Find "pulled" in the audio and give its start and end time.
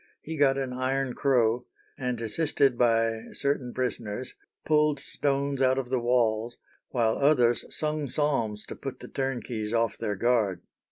4.65-4.99